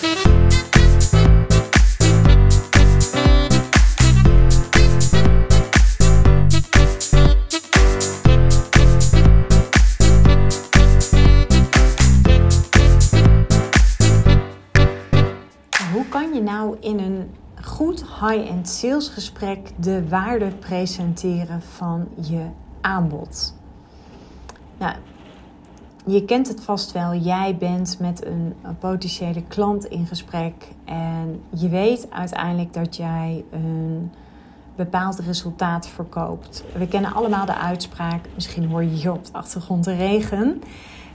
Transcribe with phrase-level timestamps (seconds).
[0.00, 0.08] Hoe
[16.08, 17.30] kan je nou in een
[17.62, 22.46] goed high-end salesgesprek de waarde presenteren van je
[22.80, 23.54] aanbod?
[24.78, 24.94] Nou,
[26.06, 27.14] je kent het vast wel.
[27.14, 34.10] Jij bent met een, potentiële klant in gesprek en je weet uiteindelijk dat jij een
[34.76, 36.64] bepaald resultaat verkoopt.
[36.74, 40.62] We kennen allemaal de uitspraak, misschien hoor je hier op de achtergrond de regen.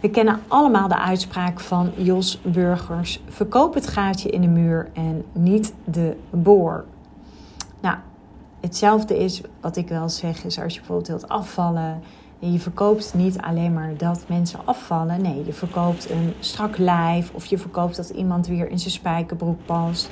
[0.01, 5.25] We kennen allemaal de uitspraak van Jos Burgers: verkoop het gaatje in de muur en
[5.31, 6.85] niet de boor.
[7.81, 7.97] Nou,
[8.61, 12.01] hetzelfde is wat ik wel zeg, is als je bijvoorbeeld wilt afvallen.
[12.39, 15.21] Je verkoopt niet alleen maar dat mensen afvallen.
[15.21, 17.31] Nee, je verkoopt een strak lijf.
[17.33, 20.09] Of je verkoopt dat iemand weer in zijn spijkerbroek past.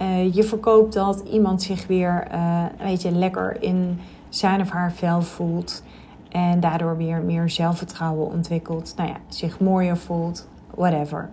[0.00, 5.22] Uh, je verkoopt dat iemand zich weer uh, je, lekker in zijn of haar vel
[5.22, 5.82] voelt.
[6.28, 8.94] En daardoor weer meer zelfvertrouwen ontwikkelt.
[8.96, 10.48] Nou ja, zich mooier voelt.
[10.74, 11.30] Whatever.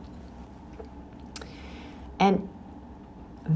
[2.18, 2.50] En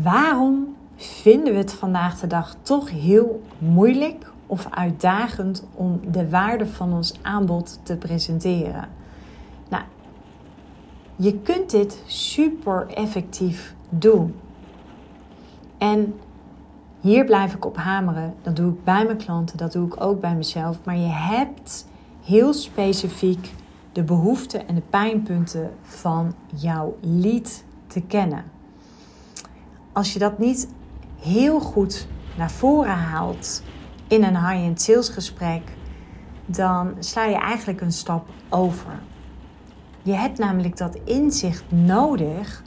[0.01, 6.65] waarom vinden we het vandaag de dag toch heel moeilijk of uitdagend om de waarde
[6.65, 8.89] van ons aanbod te presenteren?
[9.69, 9.83] Nou,
[11.15, 14.35] je kunt dit super effectief doen.
[15.77, 16.13] En
[16.99, 18.33] hier blijf ik op hameren.
[18.41, 20.77] Dat doe ik bij mijn klanten, dat doe ik ook bij mezelf.
[20.83, 21.87] Maar je hebt
[22.23, 23.53] heel specifiek
[23.91, 28.43] de behoeften en de pijnpunten van jouw lead te kennen.
[29.91, 30.67] Als je dat niet
[31.19, 32.07] heel goed
[32.37, 33.61] naar voren haalt
[34.11, 35.61] in een high-end salesgesprek,
[36.45, 38.99] dan sla je eigenlijk een stap over.
[40.01, 42.63] Je hebt namelijk dat inzicht nodig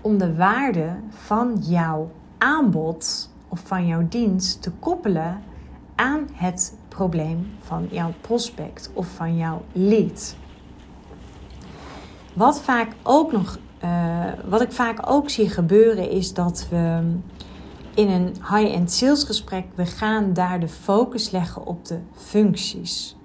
[0.00, 5.42] om de waarde van jouw aanbod of van jouw dienst te koppelen
[5.94, 10.36] aan het probleem van jouw prospect of van jouw lead.
[12.32, 17.14] Wat, vaak ook nog, uh, wat ik vaak ook zie gebeuren is dat we
[17.96, 23.16] in een high-end salesgesprek, we gaan daar de focus leggen op de functies.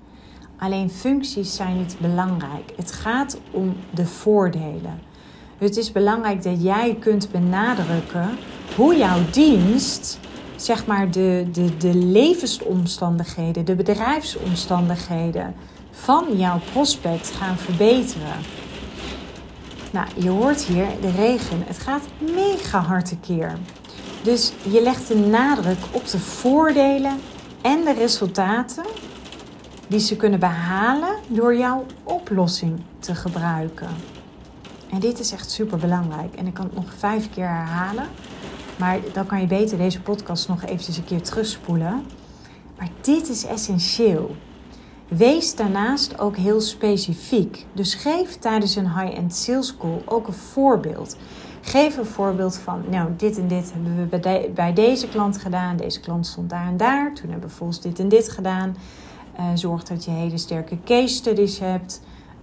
[0.57, 2.73] Alleen functies zijn niet belangrijk.
[2.75, 4.99] Het gaat om de voordelen.
[5.57, 8.29] Het is belangrijk dat jij kunt benadrukken
[8.75, 10.19] hoe jouw dienst,
[10.55, 15.55] zeg maar de, de, de levensomstandigheden, de bedrijfsomstandigheden
[15.91, 18.35] van jouw prospect gaan verbeteren.
[19.91, 21.63] Nou, je hoort hier de regen.
[21.65, 22.03] Het gaat
[22.35, 23.57] mega hard tekeer.
[24.23, 27.19] Dus je legt de nadruk op de voordelen
[27.61, 28.85] en de resultaten
[29.87, 33.89] die ze kunnen behalen door jouw oplossing te gebruiken.
[34.91, 36.35] En dit is echt super belangrijk.
[36.35, 38.07] En ik kan het nog vijf keer herhalen.
[38.79, 42.05] Maar dan kan je beter deze podcast nog eventjes een keer terugspoelen.
[42.77, 44.35] Maar dit is essentieel.
[45.07, 47.65] Wees daarnaast ook heel specifiek.
[47.73, 51.15] Dus geef tijdens een high-end sales call ook een voorbeeld.
[51.61, 55.77] Geef een voorbeeld van, nou, dit en dit hebben we bij, deze klant gedaan.
[55.77, 57.13] Deze klant stond daar en daar.
[57.13, 58.75] Toen hebben we volgens dit en dit gedaan.
[59.39, 62.01] Uh, zorg dat je hele sterke case studies hebt.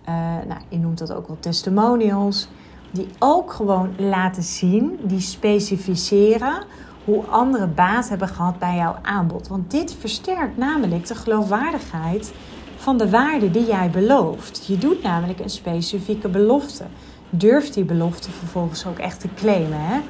[0.09, 0.15] Uh,
[0.49, 2.49] nou, je noemt dat ook wel testimonials.
[2.91, 6.65] Die ook gewoon laten zien, die specificeren
[7.05, 9.49] hoe andere baat hebben gehad bij jouw aanbod.
[9.49, 12.33] Want dit versterkt namelijk de geloofwaardigheid
[12.77, 14.67] van de waarde die jij belooft.
[14.67, 16.85] Je doet namelijk een specifieke belofte.
[17.31, 19.81] Durf die belofte vervolgens ook echt te claimen.
[19.81, 20.01] Hè?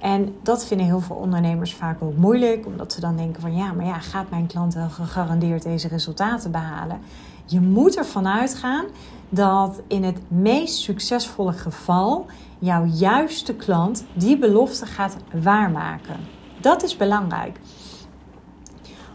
[0.00, 3.72] En dat vinden heel veel ondernemers vaak ook moeilijk, omdat ze dan denken van ja,
[3.72, 7.00] maar ja, gaat mijn klant wel gegarandeerd deze resultaten behalen?
[7.44, 8.84] Je moet ervan uitgaan
[9.28, 12.26] dat in het meest succesvolle geval
[12.58, 16.16] jouw juiste klant die belofte gaat waarmaken.
[16.60, 17.60] Dat is belangrijk.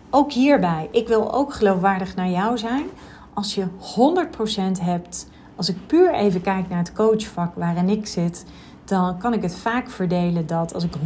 [0.10, 2.86] Ook hierbij, ik wil ook geloofwaardig naar jou zijn.
[3.34, 3.66] Als je
[4.78, 8.46] 100% hebt, als ik puur even kijk naar het coachvak waarin ik zit,
[8.86, 11.00] dan kan ik het vaak verdelen dat als ik 100%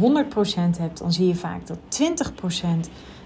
[0.78, 2.66] heb, dan zie je vaak dat 20%,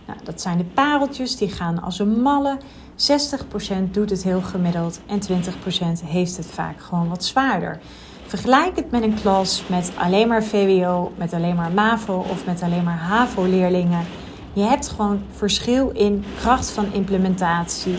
[0.07, 2.59] nou, dat zijn de pareltjes, die gaan als een malle.
[3.89, 5.21] 60% doet het heel gemiddeld en
[6.03, 7.81] 20% heeft het vaak gewoon wat zwaarder.
[8.27, 12.63] Vergelijk het met een klas met alleen maar VWO, met alleen maar MAVO of met
[12.63, 14.05] alleen maar HAVO-leerlingen.
[14.53, 17.99] Je hebt gewoon verschil in kracht van implementatie.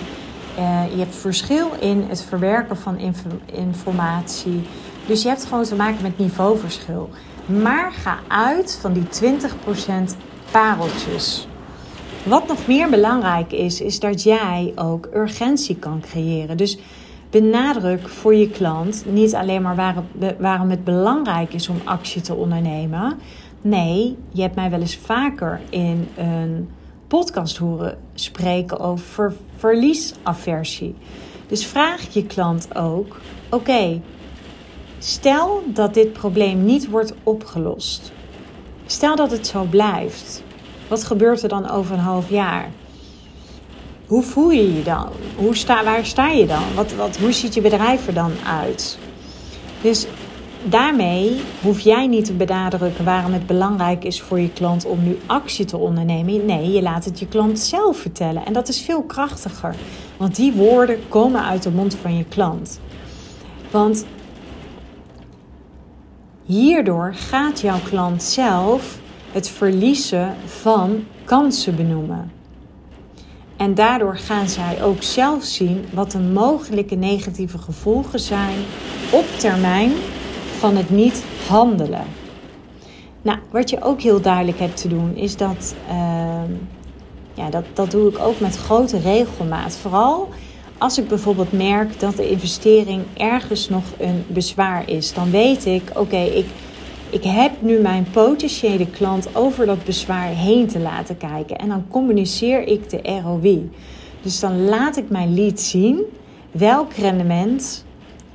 [0.58, 4.62] Uh, je hebt verschil in het verwerken van inf informatie.
[5.08, 7.10] Dus je hebt gewoon te maken met niveauverschil.
[7.46, 9.08] Maar ga uit van die
[10.12, 10.16] 20%
[10.52, 11.48] pareltjes.
[12.24, 16.58] Wat nog meer belangrijk is, is dat jij ook urgentie kan creëren.
[16.58, 16.78] Dus
[17.30, 20.04] benadruk voor je klant niet alleen maar
[20.40, 23.20] waarom het belangrijk is om actie te ondernemen.
[23.62, 26.70] Nee, je hebt mij wel eens vaker in een
[27.12, 30.96] podcast horen spreken over verliesaversie.
[31.48, 33.20] Dus vraag je klant ook:
[33.50, 34.02] oké,
[35.00, 38.12] stel dat dit probleem niet wordt opgelost.
[38.86, 40.44] Stel dat het zo blijft.
[40.88, 42.72] Wat gebeurt er dan over een half jaar?
[44.08, 45.10] Hoe voel je je dan?
[45.36, 46.74] Hoe sta, waar sta je dan?
[46.76, 48.98] Wat, wat, hoe ziet je bedrijf er dan uit?
[49.82, 50.08] Dus
[50.64, 55.18] daarmee hoef jij niet te benadrukken waarom het belangrijk is voor je klant om nu
[55.26, 56.46] actie te ondernemen.
[56.46, 58.46] Nee, je laat het je klant zelf vertellen.
[58.46, 59.76] En dat is veel krachtiger.
[60.18, 62.80] Want die woorden komen uit de mond van je klant.
[63.72, 64.06] Want
[66.46, 69.00] hierdoor gaat jouw klant zelf
[69.32, 72.32] het verliezen van kansen benoemen.
[73.58, 78.58] En daardoor gaan zij ook zelf zien wat de mogelijke negatieve gevolgen zijn
[79.12, 79.92] op termijn
[80.62, 82.06] van het niet handelen.
[83.22, 86.42] Nou, wat je ook heel duidelijk hebt te doen, is dat, uh,
[87.34, 89.76] ja, dat, dat doe ik ook met grote regelmaat.
[89.76, 90.30] Vooral
[90.78, 95.84] als ik bijvoorbeeld merk dat de investering ergens nog een bezwaar is, dan weet ik,
[95.96, 96.46] oké, ik
[97.10, 101.58] ik heb nu mijn potentiële klant over dat bezwaar heen te laten kijken.
[101.58, 103.70] En dan communiceer ik de ROI.
[104.22, 106.02] Dus dan laat ik mijn lead zien
[106.52, 107.86] welk rendement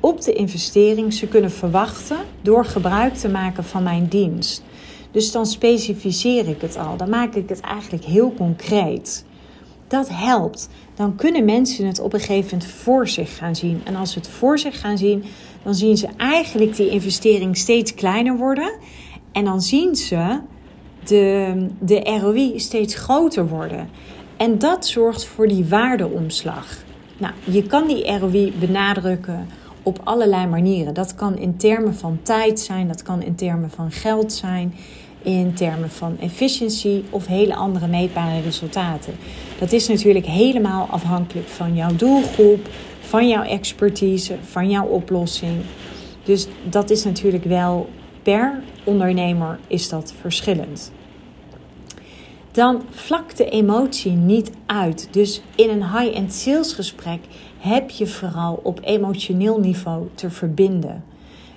[0.00, 4.62] op de investering ze kunnen verwachten door gebruik te maken van mijn dienst.
[5.10, 6.96] Dus dan specificeer ik het al.
[6.96, 9.24] Dan maak ik het eigenlijk heel concreet.
[9.88, 10.68] Dat helpt.
[10.94, 13.80] Dan kunnen mensen het op een gegeven moment voor zich gaan zien.
[13.84, 15.24] En als ze het voor zich gaan zien,
[15.62, 18.78] dan zien ze eigenlijk die investering steeds kleiner worden.
[19.32, 20.40] En dan zien ze
[21.04, 23.88] de, de ROI steeds groter worden.
[24.36, 26.84] En dat zorgt voor die waardeomslag.
[27.18, 29.48] Nou, je kan die ROI benadrukken
[29.86, 30.94] op allerlei manieren.
[30.94, 34.74] Dat kan in termen van tijd zijn, dat kan in termen van geld zijn,
[35.22, 39.14] in termen van efficiëntie of hele andere meetbare resultaten.
[39.58, 42.68] Dat is natuurlijk helemaal afhankelijk van jouw doelgroep,
[43.00, 45.56] van jouw expertise, van jouw oplossing.
[46.24, 47.88] Dus dat is natuurlijk wel
[48.22, 50.92] per ondernemer is dat verschillend.
[52.52, 55.08] Dan vlakt de emotie niet uit.
[55.10, 57.20] Dus in een high-end salesgesprek
[57.58, 61.04] heb je vooral op emotioneel niveau te verbinden.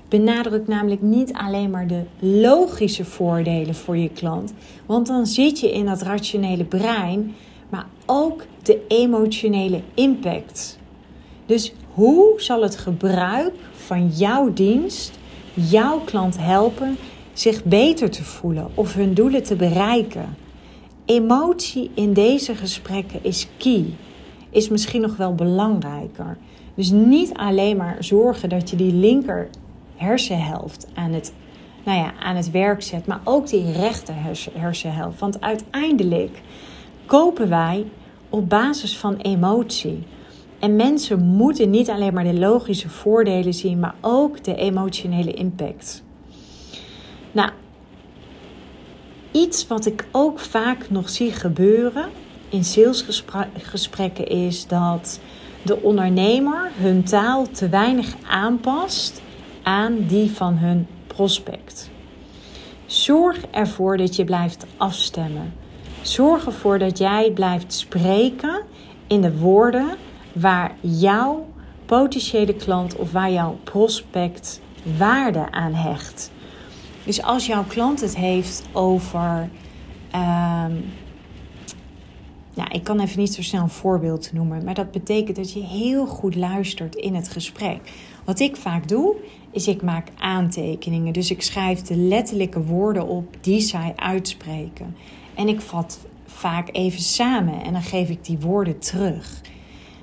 [0.08, 4.54] Benadruk namelijk niet alleen maar de logische voordelen voor je klant,
[4.86, 7.36] want dan zit je in dat rationele brein,
[7.70, 10.80] maar ook de emotionele impact.
[11.46, 15.20] Dus hoe zal het gebruik van jouw dienst
[15.54, 16.98] jouw klant helpen
[17.34, 20.36] zich beter te voelen of hun doelen te bereiken?
[21.06, 23.86] Emotie in deze gesprekken is key,
[24.50, 26.38] is misschien nog wel belangrijker.
[26.76, 29.50] Dus niet alleen maar zorgen dat je die linker
[29.96, 31.34] hersenhelft aan het,
[31.86, 34.14] nou ja, aan het werk zet, maar ook die rechter
[34.54, 35.20] hersenhelft.
[35.20, 36.42] Want uiteindelijk
[37.06, 37.86] kopen wij
[38.30, 40.04] op basis van emotie.
[40.60, 46.04] En mensen moeten niet alleen maar de logische voordelen zien, maar ook de emotionele impact.
[47.32, 47.50] Nou,
[49.32, 52.10] iets wat ik ook vaak nog zie gebeuren
[52.50, 55.20] in salesgesprekken is dat
[55.62, 59.22] de ondernemer hun taal te weinig aanpast
[59.64, 61.90] aan die van hun prospect.
[62.86, 65.54] Zorg ervoor dat je blijft afstemmen.
[66.02, 68.62] Zorg ervoor dat jij blijft spreken
[69.08, 69.96] in de woorden
[70.34, 71.48] waar jouw
[71.86, 74.62] potentiële klant of waar jouw prospect
[74.98, 76.32] waarde aan hecht.
[77.04, 79.50] Dus als jouw klant het heeft over.
[80.16, 80.66] Uh,
[82.64, 85.64] nou, ik kan even niet zo snel een voorbeeld noemen, maar dat betekent dat je
[85.64, 87.92] heel goed luistert in het gesprek.
[88.26, 89.16] Wat ik vaak doe,
[89.52, 91.14] is ik maak aantekeningen.
[91.14, 94.96] Dus ik schrijf de letterlijke woorden op die zij uitspreken.
[95.36, 99.42] En ik vat vaak even samen en dan geef ik die woorden terug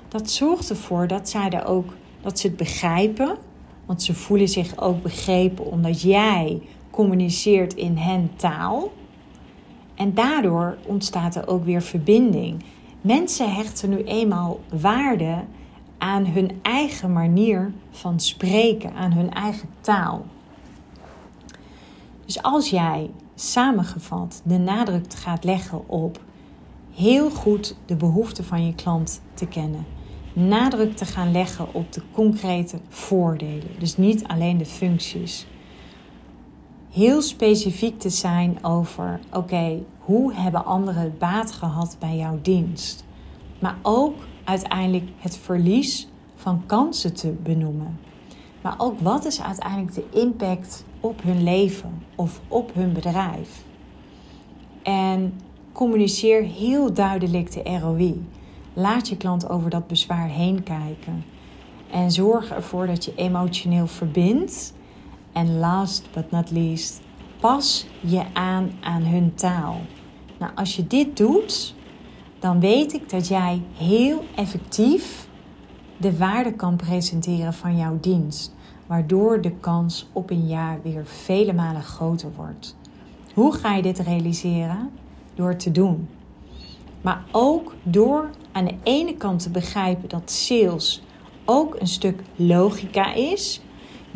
[0.07, 3.37] dat zorgt ervoor dat zij er ook dat ze het begrijpen.
[3.85, 8.91] Want ze voelen zich ook begrepen omdat jij communiceert in hen taal.
[9.97, 12.63] En daardoor ontstaat er ook weer verbinding.
[13.01, 15.43] Mensen hechten nu eenmaal waarde
[15.97, 20.25] aan hun eigen manier van spreken, aan hun eigen taal.
[22.25, 26.19] Dus als jij samengevat de nadruk gaat leggen op
[26.93, 29.85] heel goed de behoeften van je klant te kennen,
[30.33, 33.79] nadruk te gaan leggen op de concrete voordelen.
[33.79, 35.47] Dus niet alleen de functies.
[36.97, 43.05] Heel specifiek te zijn over: oké, hoe hebben anderen baat gehad bij jouw dienst?
[43.59, 47.99] Maar ook uiteindelijk het verlies van kansen te benoemen.
[48.61, 53.63] Maar ook wat is uiteindelijk de impact op hun leven of op hun bedrijf?
[54.83, 55.39] En
[55.71, 58.25] communiceer heel duidelijk de ROI.
[58.73, 61.23] Laat je klant over dat bezwaar heen kijken.
[61.91, 64.75] En zorg ervoor dat je emotioneel verbindt.
[65.37, 67.01] En last but not least,
[67.39, 69.81] pas je aan aan hun taal.
[70.39, 71.75] Nou, als je dit doet,
[72.39, 75.27] dan weet ik dat jij heel effectief
[75.97, 78.55] de waarde kan presenteren van jouw dienst.
[78.85, 82.75] Waardoor de kans op een jaar weer vele malen groter wordt.
[83.33, 84.89] Hoe ga je dit realiseren?
[85.35, 86.09] Door te doen.
[87.01, 91.01] Maar ook door aan de ene kant te begrijpen dat sales
[91.45, 93.61] ook een stuk logica is.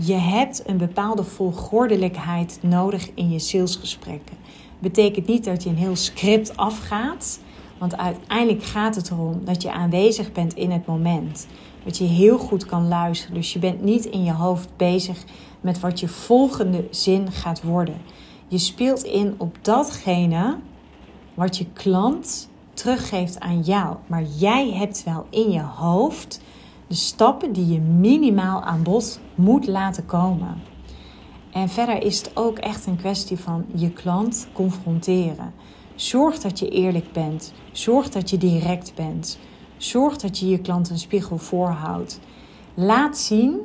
[0.03, 4.37] Je hebt een bepaalde volgordelijkheid nodig in je salesgesprekken.
[4.79, 7.39] Betekent niet dat je een heel script afgaat.
[7.77, 11.47] Want uiteindelijk gaat het erom dat je aanwezig bent in het moment.
[11.83, 13.35] Dat je heel goed kan luisteren.
[13.35, 15.23] Dus je bent niet in je hoofd bezig
[15.61, 18.01] met wat je volgende zin gaat worden.
[18.47, 20.57] Je speelt in op datgene
[21.33, 23.95] wat je klant teruggeeft aan jou.
[24.07, 26.41] Maar jij hebt wel in je hoofd
[26.91, 30.61] de stappen die je minimaal aan bod moet laten komen.
[31.51, 35.53] En verder is het ook echt een kwestie van je klant confronteren.
[35.95, 37.53] Zorg dat je eerlijk bent.
[37.71, 39.39] Zorg dat je direct bent.
[39.77, 42.19] Zorg dat je je klant een spiegel voorhoudt.
[42.73, 43.59] Laat zien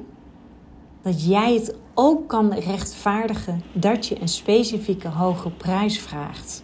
[1.02, 6.62] dat jij het ook kan rechtvaardigen dat je een specifieke hoge prijs vraagt.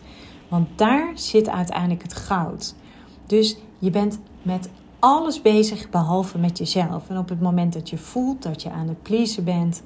[0.49, 2.75] Want daar zit uiteindelijk het goud.
[3.27, 4.71] Dus je bent met
[5.03, 7.09] alles bezig behalve met jezelf.
[7.09, 9.83] En op het moment dat je voelt dat je aan het pleasen bent,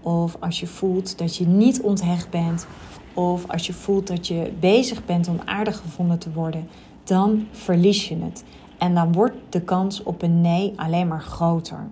[0.00, 2.66] of als je voelt dat je niet onthecht bent,
[3.14, 6.68] of als je voelt dat je bezig bent om aardig gevonden te worden,
[7.04, 8.44] dan verlies je het.
[8.78, 11.88] En dan wordt de kans op een nee alleen maar groter.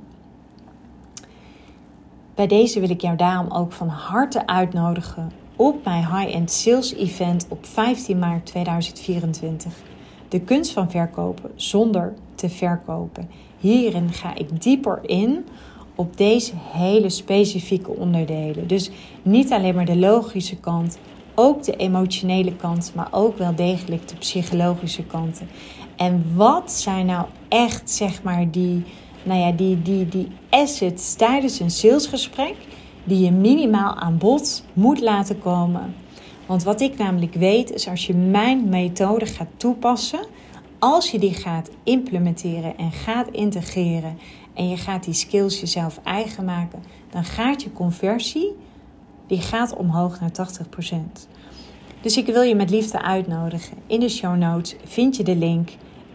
[2.35, 7.47] Bij deze wil ik jou daarom ook van harte uitnodigen op mijn high-end sales event
[7.49, 9.88] op 15 maart 2024.
[10.29, 13.29] De kunst van verkopen zonder te verkopen.
[13.59, 15.47] Hierin ga ik dieper in
[15.95, 18.67] op deze hele specifieke onderdelen.
[18.67, 18.91] Dus
[19.23, 20.99] niet alleen maar de logische kant,
[21.35, 25.49] ook de emotionele kant, maar ook wel degelijk de psychologische kanten.
[25.97, 28.85] En wat zijn nou echt, zeg maar, die,
[29.23, 32.55] nou ja, die, die, die assets tijdens een salesgesprek
[33.05, 35.95] die je minimaal aan bod moet laten komen?
[36.49, 40.27] Want wat ik namelijk weet is als je mijn methode gaat toepassen,
[40.79, 44.19] als je die gaat implementeren en gaat integreren
[44.55, 48.57] en je gaat die skills jezelf eigen maken, dan gaat je conversie
[49.27, 50.95] die gaat omhoog naar 80%.
[52.01, 53.77] Dus ik wil je met liefde uitnodigen.
[53.87, 55.71] In de show notes vind je de link.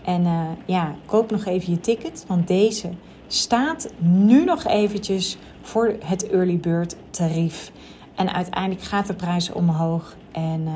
[0.05, 2.89] En uh, ja, koop nog even je ticket, want deze
[3.27, 7.71] staat nu nog eventjes voor het early bird tarief.
[8.15, 10.73] En uiteindelijk gaat de prijs omhoog en uh,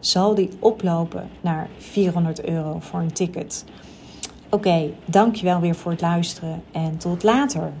[0.00, 3.64] zal die oplopen naar 400 euro voor een ticket.
[4.48, 7.72] Oké, dankjewel weer voor het luisteren en tot later.